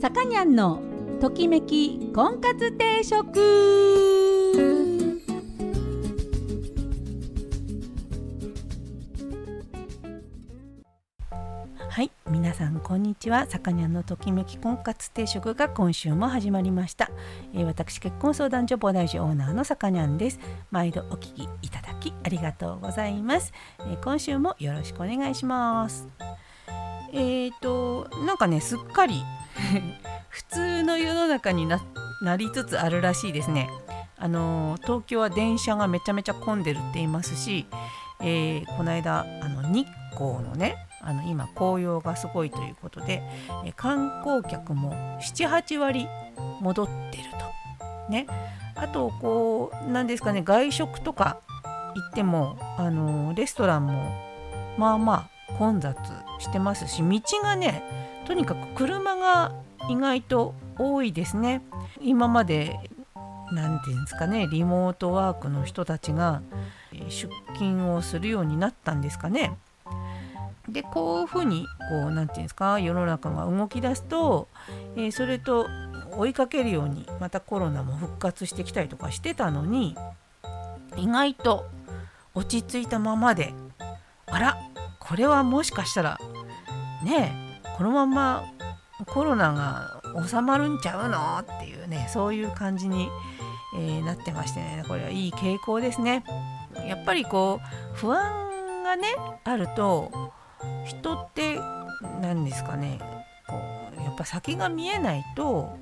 [0.00, 0.80] さかにゃんの
[1.20, 3.38] ときめき婚活定食。
[11.90, 13.44] はい皆さんこんにちは。
[13.44, 17.10] さかにゃんのときめき婚活定食が今週も始まりました、
[17.52, 20.40] えー、私結婚相談所菩提寺オーナーのさかにゃんです。
[20.70, 26.08] 毎度お聞きいただきありがとうございます、えー、今週もよろしくお願いします。
[27.12, 29.22] えーとなんかねすっかり
[30.28, 31.80] 普通の世の中にな
[32.36, 33.68] りつつあるらしいですね。
[34.16, 37.66] あの東京は電車がめちゃめちゃ混んでるって言いますし、
[38.20, 43.22] えー、この間あの日光のねあの今紅葉がすごいということで、
[43.64, 46.06] え観光客も78割
[46.60, 48.12] 戻ってると。
[48.12, 48.26] ね、
[48.74, 51.38] あとこう何ですかね外食とか
[51.94, 54.12] 行ってもあのレストランも
[54.76, 55.96] まあまあ混雑
[56.38, 57.82] してますし道がね
[58.26, 59.52] とにかく車が
[59.88, 61.62] 意外と多いですね。
[62.00, 62.78] 今まで
[63.52, 66.42] 何て言うんですかねリモートワークの人たちが
[67.08, 69.56] 出勤をするようになったんですかね。
[70.68, 74.48] でこういうふうにこう何て言うんですか世の中が動き出すと、
[74.96, 75.66] えー、それと
[76.16, 79.96] 追いかけるようにまたコロナも復活してきたりとかしてたのに
[80.96, 81.66] 意外と
[82.34, 83.52] 落ち着いたままで
[84.26, 84.69] あら
[85.10, 86.20] これはもしかしたら
[87.04, 87.32] ね
[87.76, 88.44] このまま
[89.06, 93.08] コロナが収まるんちゃうのっていうねそういう感じに、
[93.76, 96.24] えー、なってましてねこれはいい傾向ですね。
[96.86, 99.08] やっぱりこう不安がね
[99.42, 100.32] あると
[100.86, 101.58] 人って
[102.22, 103.00] 何ですかね
[103.48, 103.56] こ
[103.98, 105.76] うやっぱ先が見えないと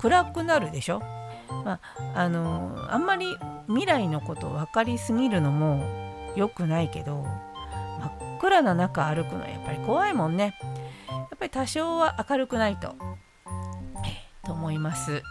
[0.00, 1.00] 暗くなるでしょ。
[1.64, 5.82] まあ、あのあんまり未来のこと分かりすぎるのも
[6.36, 7.26] 良くないけど
[8.40, 10.54] 暗な中歩くのはやっぱり怖いもんね。
[11.08, 12.94] やっぱり多少は明るくないと、
[14.06, 15.22] え、と思います。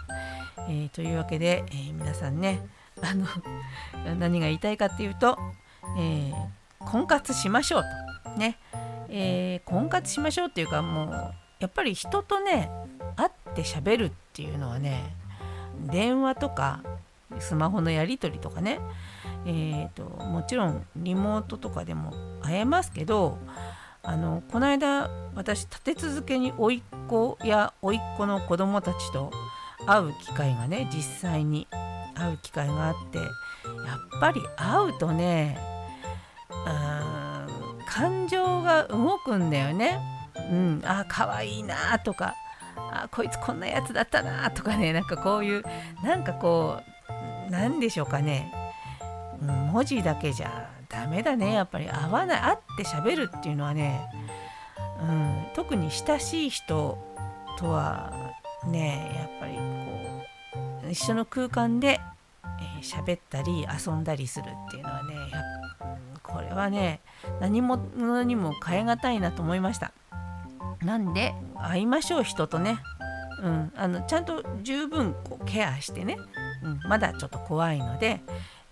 [0.69, 2.59] えー、というわけで、えー、皆さんね
[3.01, 3.25] あの
[4.17, 5.37] 何が言いたいかっていうと、
[5.97, 6.33] え
[6.79, 7.83] 婚活しましょう
[8.23, 8.57] とね、
[9.09, 12.69] え婚活しましょうっていうかもうやっぱり人とね
[13.15, 15.15] 会ってしゃべるっていうのはね
[15.79, 16.81] 電話とか
[17.41, 18.79] スマホのやり取りとかね、
[19.45, 23.37] えーともちろんリモートとかでも会えますけど
[24.03, 29.31] あのこの間私立て続けに甥っ子や甥っ子の子供たちと
[29.85, 31.67] 会う機会がね実際に
[32.15, 33.27] 会う機会があってやっ
[34.19, 35.57] ぱり会うとね
[36.49, 36.69] う
[37.83, 39.99] ん感情が動くんだよね。
[40.51, 42.35] うん、あ可愛いなとか
[42.75, 45.63] あこいつこんなやつだったなとかねなんかこういう
[46.03, 46.96] なんかこう
[47.49, 48.51] なんでしょうかね、
[49.41, 51.53] うん、文字だけじゃダメだね。
[51.53, 54.01] やっぱり会わない会って喋るっていうのはね、
[55.01, 56.97] うん、特に親しい人
[57.57, 58.33] とは
[58.65, 59.61] ねやっぱりこ
[60.87, 61.99] う一緒の空間で
[62.81, 65.43] 喋、えー、ったり遊んだりするっていうのはねや
[66.23, 66.99] これはね
[67.39, 67.75] 何も
[68.23, 69.91] にも変え難いなと思いました。
[70.83, 72.79] なんで会いましょう人とね、
[73.41, 76.17] うん、あのちゃんと十分こうケアしてね、
[76.67, 78.21] うん、まだちょっと怖いので、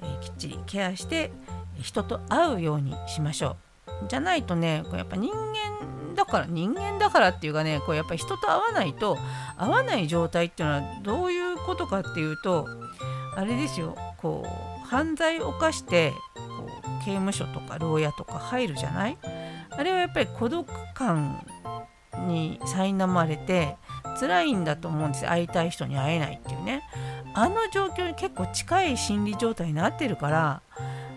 [0.01, 1.31] えー、きっちりケアして
[1.79, 3.57] 人と会うようにしましょ
[3.88, 4.07] う。
[4.09, 9.17] じゃないとねこうやっぱ人間だから人間だからっていうかねこうやっぱ人と会わないと
[9.57, 12.67] 会わない状態っていうのはどういうことかっていうと
[13.35, 13.95] あれですよ。
[14.17, 19.17] こう犯罪を犯してこう刑務所とか牢屋とか入るじゃない？
[19.69, 21.45] あれはやっぱり孤独感
[22.27, 23.75] に苛まれて
[24.19, 25.25] 辛いんだと思うんです。
[25.25, 26.83] 会いたい人に会えないっていうね。
[27.35, 30.62] あの状況に結構近い心理状態になってるから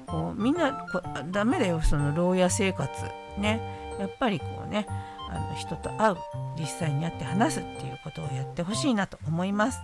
[0.06, 2.90] こうみんなこダメだよその牢屋生活
[3.38, 3.60] ね。
[3.98, 4.86] やっぱりこうね
[5.30, 6.16] あの人と会う
[6.58, 9.80] 実際に会って話すっていうことをやってほしいなと思います。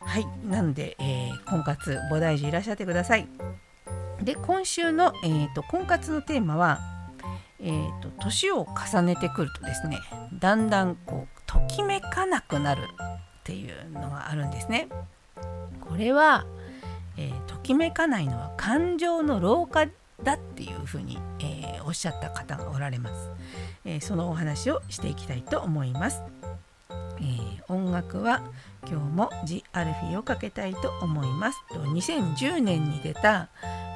[0.00, 0.26] はい。
[0.44, 3.28] なので、えー、婚活菩提寺いらっしゃってください。
[4.22, 6.80] で今週の、えーと、婚活のテーマは
[7.62, 9.98] えー、と年を重ねてくるとですね
[10.38, 12.82] だんだんこうときめかなくなる。
[13.40, 14.88] っていうのがあるんですね。
[15.80, 16.46] これは
[17.20, 19.86] えー、ときめかないのは感情の老化
[20.22, 23.28] だっていうふうに、えー、おっしゃった方がおられます、
[23.84, 26.22] えー、そのお話をしていきたいと思います、
[27.20, 28.42] え音楽は
[28.88, 31.62] 今日も「ジ・アルフィー」をかけたいと思います。
[31.70, 33.48] 2010年に出た、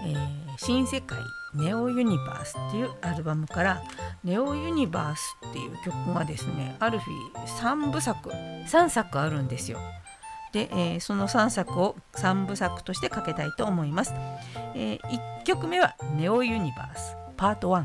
[0.05, 0.15] え
[0.57, 1.19] 新世界
[1.55, 3.83] ネオユニバースっていうアルバムから
[4.23, 9.79] ネオユニバースっていう曲がですねアルフィー3部作3作あるんですよ。
[10.53, 14.15] で、えー、その3作を3部作としてかけたいと思います、
[14.77, 15.01] えー、
[15.43, 17.85] 1曲目は「ネオユニバースパート1」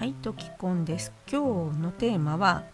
[0.00, 2.64] はいときこんです今日のテーマは、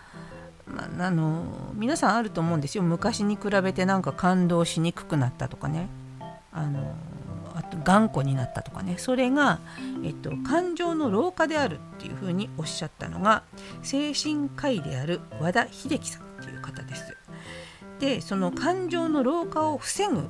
[0.65, 5.89] まあ、あの皆さんあると思うんですよ昔に比べてなんか感動しにくくなったとかね
[6.53, 6.95] あの
[7.57, 9.59] あと頑固になったとかねそれが、
[10.05, 13.43] えっと、感情の老化であるっていうふうにおっしゃったのが
[13.83, 17.17] 精神科医である和田秀樹さんっていう方です。
[17.99, 20.23] でその感情の老化を防ぐっ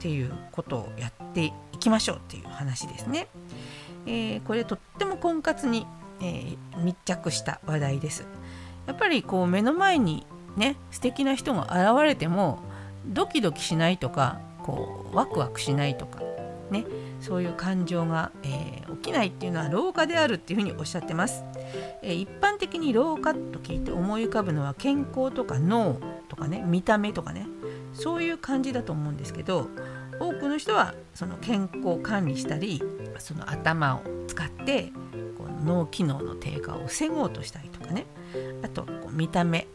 [0.00, 3.26] ていうことをやっていきましょうっていう話ですね。
[4.04, 5.86] えー、これとっても婚活に、
[6.20, 8.26] えー、密着した話題です。
[8.86, 10.26] やっぱりこう目の前に
[10.56, 12.60] ね素敵な人が現れても
[13.06, 16.20] ドキドキしないとかこうワクワクしないとか
[16.70, 16.84] ね
[17.20, 21.44] そういう感情が、えー、起きないっていうのは老化であるっていうふうにおっしゃってます。
[22.02, 27.46] えー、一般的に老化と聞いて思い浮かぶのは健康とか脳とかね見た目とかね
[27.92, 29.68] そういう感じだと思うんですけど
[30.20, 32.82] 多くの人はその健康を管理したり
[33.18, 34.92] その頭を使って
[35.64, 38.06] 脳機能の低下を防ごうとしたりとかね。
[38.62, 39.66] あとこう見た目、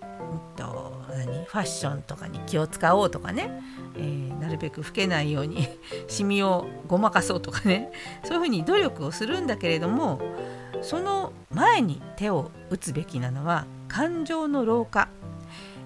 [0.55, 1.45] と何？
[1.45, 3.61] ファッションとかに気を使おうとかね、
[3.95, 5.67] えー、なるべく老けないように
[6.07, 7.91] シミをごまかそうとかね。
[8.23, 10.21] そういうふうに努力をするんだけれども
[10.81, 15.09] その前に手を打つべきなのは感情の老化。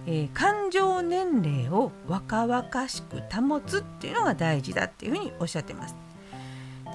[0.07, 6.04] えー、感情年齢を若々しく保つっていうのが大事だっていうふうにおっしゃってます。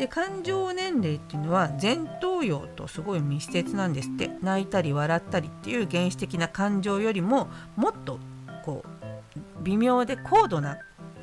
[0.01, 4.31] で感情年齢っていうのは前頭葉とすごい密接なんですって。
[4.41, 8.19] 泣いたり笑ったりっていう原始的な感情よりももっと
[8.65, 10.79] こう微妙で高度な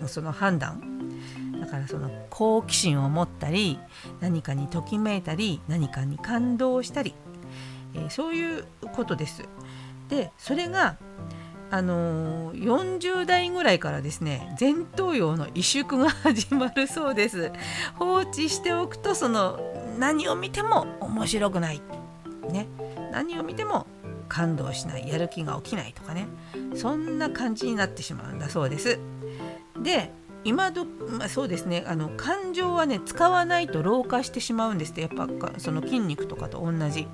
[0.05, 1.09] その判断。
[1.59, 3.79] だからその好奇心を持ったり
[4.19, 7.15] 何かにときめいたり何かに感動したり、
[7.95, 9.41] えー、そういうことです。
[10.07, 10.97] でそれが
[11.69, 12.63] あのー、
[12.99, 17.51] 40代ぐらいからですね前頭葉の萎縮が始まるそうです。
[17.95, 19.59] 放置しておくとその
[19.99, 21.81] 何を見ても面白くない。
[22.51, 22.67] ね。
[23.11, 23.87] 何を見ても
[24.29, 25.07] 感動しない。
[25.07, 26.27] やる気が起きないとかね。
[26.75, 28.99] そんな感じになってしまうんだそうです。
[29.81, 30.11] で
[30.43, 31.83] 今ど、まあ、そうですね。
[31.87, 35.01] あの感情はね使わないと老化してしまうんですって。
[35.01, 37.07] やっぱその筋肉とかと同じ。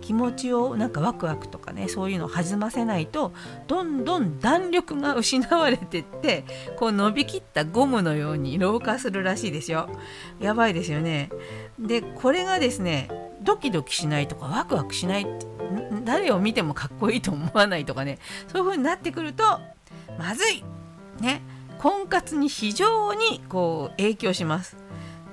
[0.00, 3.32] 気持ちをなんかワクワクとかねそういうのを弾ませないと
[3.66, 6.44] どんどん弾力が失われてって
[6.76, 9.88] こう伸びきったゴムのように老化するらしいですよ。
[10.40, 11.30] やばいですよね。
[11.78, 13.08] でこれがですね
[13.42, 15.26] ドキドキしないとかワクワクしない
[16.04, 18.18] 誰を見てもかっこいいと思わないとかね
[18.48, 19.44] そういう風になってくると
[20.18, 20.62] まずい。
[21.20, 21.42] ね。
[21.78, 24.76] 婚活に非常にこう影響します。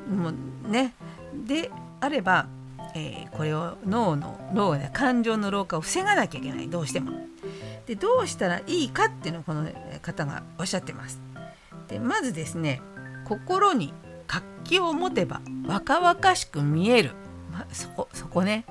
[0.09, 0.93] もうね。
[1.33, 2.47] であれば
[2.93, 6.69] えー、これを脳の脳や感情の老化を防がなきゃいけない。
[6.69, 7.11] どうしても。
[7.85, 9.67] でどうしたらいいかっていうのをこの
[10.01, 11.21] 方がおっしゃってます。
[11.87, 12.81] でまずですね
[13.25, 13.93] 心に
[14.27, 17.11] 活気を持てば若々しく見える、
[17.51, 18.65] まそこそこね。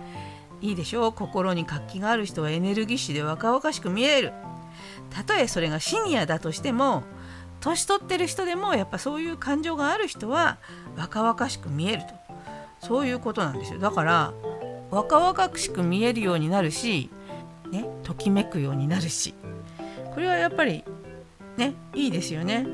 [0.62, 1.12] いいでしょう。
[1.12, 4.32] 心に活気がある人はエネルギッシュで若々しく見える。
[5.08, 7.02] たとえそれがシニアだとしても
[7.60, 10.58] 年取ってる人でもやっぱそういう感情がある人は
[10.96, 12.20] 若々しく見えると。
[12.86, 13.78] そういうことなんですよ。
[13.78, 14.32] だから
[14.90, 17.10] 若々しく見えるようになるし
[17.70, 19.34] ねときめくようになるし。
[20.14, 20.84] これはやっぱり
[21.56, 22.66] ねいいですよね、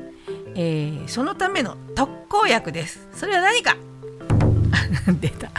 [0.55, 3.07] えー、そのための特効薬です。
[3.13, 3.75] それは何か。
[5.19, 5.51] 出た。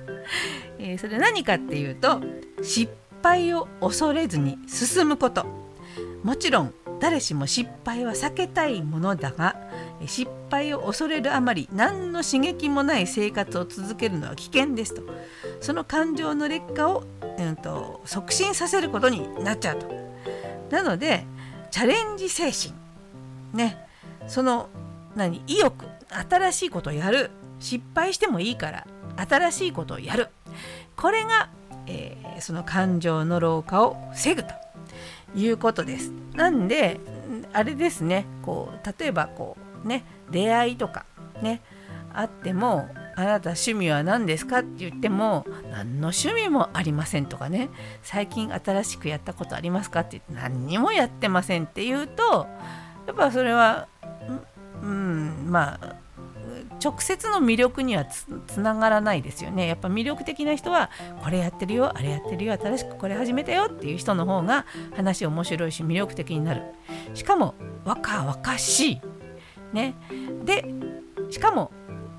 [0.78, 2.20] えー、それは何かっていうと
[2.62, 5.46] 失敗を恐れずに進むこと。
[6.22, 9.56] もちろん誰しも失敗は避けたいものだが
[10.06, 15.02] 失敗を恐れるあまり何の刺激もない生活を続けるのは危険ですと。
[15.60, 17.04] その感情の劣化を、
[17.38, 19.88] うんと、促進させることになっちゃうと。
[20.70, 21.26] なので
[21.70, 22.74] チャレンジ精神。
[23.54, 23.86] ね。
[24.26, 24.68] その
[25.16, 25.86] 何意欲。
[26.28, 27.30] 新しいことをやる。
[27.58, 30.28] 失敗してもいいから新しいことをやる。
[30.96, 31.50] これが、
[31.86, 34.69] えー、その感情の老化を防ぐと。
[35.34, 36.12] いうことです。
[36.34, 37.00] なんで
[37.52, 41.04] あれですねこう例えばこうね出会いとか
[41.42, 41.60] ね
[42.12, 47.70] あってもあなた趣味は何ですかって言っても何の趣味もありませんとかね
[48.02, 52.46] 最近新しくやったことありますかって言って何にもやってませんって言うと
[53.06, 53.88] やっぱそれは
[54.82, 55.96] うんまあ
[56.82, 58.26] 直接の魅力にはつ
[58.60, 59.66] ながらないですよね。
[59.66, 60.90] やっぱ魅力的な人は
[61.22, 66.62] これやってるよあれやってるよ新しくこれ始めたよっていう人の方が話面白いし魅力的になる。
[67.14, 69.00] しかも若々しい。
[69.72, 69.94] ね、
[70.44, 70.64] で
[71.30, 71.70] しかも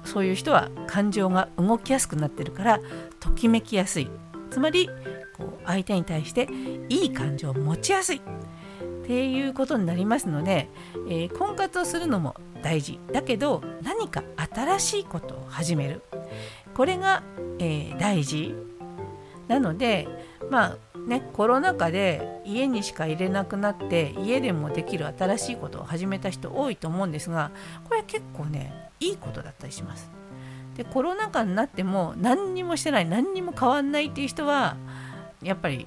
[0.05, 2.79] そういう人は感情が動きやすくなってるから
[3.19, 4.09] ときめきやすい。
[4.49, 4.87] つまり
[5.37, 6.47] こう相手に対して
[6.89, 8.21] いい感情を持ちやすい。
[9.03, 10.69] っていうことになりますので、
[11.09, 16.01] えー、婚活をするのも大事だけど何か新しいことを始める
[16.73, 17.23] これが、
[17.59, 18.55] えー、大事
[19.47, 20.07] なので
[20.49, 27.51] まあねコロナ禍で家にしか入れなくなって家でもできる新しいことを始めた人多いと思うんですが
[27.87, 30.09] これ結構ねいいことだったりします。
[30.75, 34.77] でコロナ禍になっても何にもしてない何にも変わんないっていう人は
[35.41, 35.85] やっぱり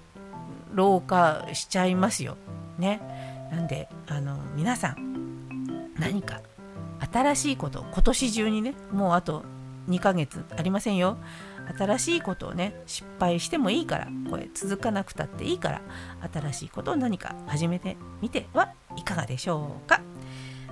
[0.75, 2.37] 老化しちゃいますよ。
[2.79, 3.01] ね。
[3.51, 6.41] なんであの皆さん何か
[7.13, 9.45] 新しいこと今年中にねもうあと
[9.89, 11.19] 2ヶ月ありませんよ。
[11.79, 15.81] 新しいことをね失敗してもいいからこれ続かなくたっていいから
[16.31, 20.03] 新しいことを何か始めてみてはいかがでしょうか。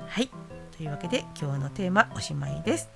[0.07, 0.29] はい。
[0.77, 2.91] というわけで今日のテーマおしまいです、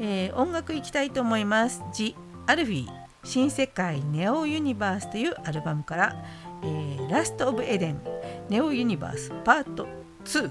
[0.00, 6.24] えー、音楽いきたいと思います「ジ・アルフィー新世界ネオユニバース」というアルバムから
[6.64, 8.00] 「えー、ラスト・オブ・エデン
[8.48, 9.86] ネオユニバースパート
[10.24, 10.50] 2」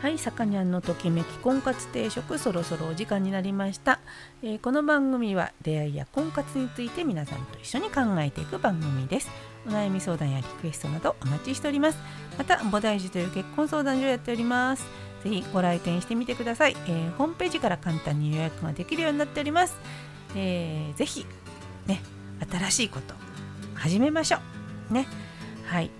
[0.00, 3.98] はい、さかにゃんのときめき婚活定食そろそろお時間になりました、
[4.42, 9.28] えー、この番組は出会いや婚活について皆さんと一緒に考えていく番組です。
[9.66, 11.98] お悩み相談やリクエストなどお待ちしております。
[12.38, 14.86] また菩提寺という結婚相談所をやっております。
[15.24, 19.76] ぜひご来店してみてください、えー、ホームページから簡単に予約ができるようになっております、
[20.36, 21.26] えー、ぜひ
[21.86, 22.00] ね
[22.48, 23.14] 新しいこと
[23.74, 24.38] 始めましょ
[24.90, 24.94] う。
[24.94, 25.06] ね。
[25.66, 25.90] はい。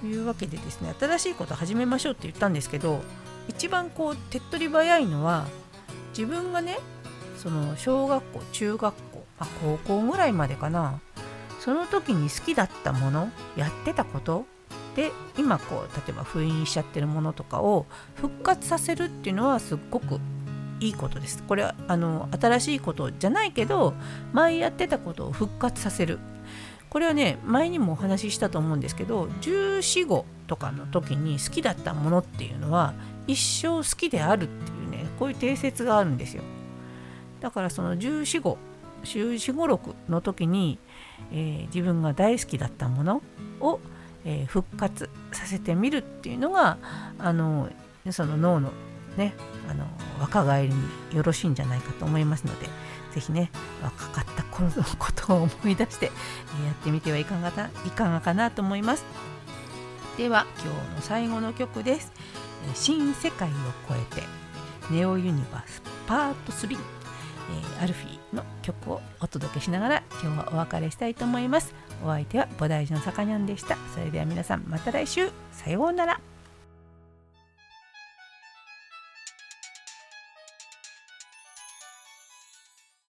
[0.00, 3.00] というわけでですね新しいこと始めましょうって言ったんですけど
[3.48, 5.46] 一番こう手っ取り早いのは
[6.16, 6.78] 自分がね
[7.36, 11.00] その小学校中学校、まあ、高校ぐらいまでかな
[11.60, 14.44] その時に好きだったものやってたこと
[14.96, 20.20] で今こう例えば封印しちゃってるものとかを復活させるっていうのはすっごく
[20.80, 21.42] いいことです。
[21.42, 23.94] これはあの新しいことじゃないけど
[24.32, 26.18] 前やってたことを復活させる
[26.94, 32.94] これはね前にもお話ししたと思うんですけど14号とかの時に好きだったものっていうのは
[33.26, 36.44] 一生好きであるっていうねこういう定説があるんですよ。
[37.40, 38.58] だからその14号
[39.02, 40.78] 14五6の時に、
[41.32, 43.22] えー、自分が大好きだったもの
[43.58, 43.80] を、
[44.24, 46.78] えー、復活させてみるっていうのが
[47.18, 47.70] あの
[48.12, 48.70] その脳の
[49.16, 49.34] ね
[49.68, 49.84] あの
[50.20, 52.68] 若返りによろしいんじゃないかと思いますので
[53.14, 53.50] 是非ね
[53.82, 56.12] 若かった頃のことを思い出してや
[56.72, 57.48] ってみてはいかが
[57.84, 59.04] いかがかなと思います。
[60.16, 62.12] では今日の最後の曲です。
[62.74, 63.52] 新世界を
[63.88, 64.22] 超えて
[64.90, 66.78] ネオユニバースパート3、
[67.80, 71.74] え、アルフィーの曲をお届けしながら今日はお別れしたいと思います。
[72.02, 73.76] お相手は菩提寺のさかにゃんでした。
[73.92, 75.30] それでは皆さんまた来週。
[75.52, 76.20] さようなら。